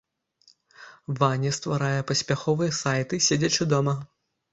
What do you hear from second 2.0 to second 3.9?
паспяховыя сайты, седзячы